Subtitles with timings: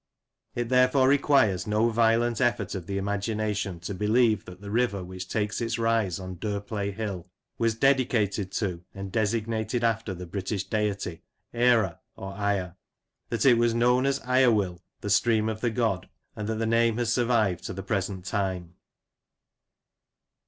[0.55, 5.03] It therefore requires no violent effort of the imagin ation to believe that the river
[5.03, 10.63] which takes its rise on Derplay Hill was dedicated to and designated after the British
[10.63, 11.21] Deity
[11.53, 12.77] Eire, or Ire—
[13.31, 16.65] ^that it was known as Ire will, the stream of the god— and that the
[16.65, 18.73] name has survived to the present time.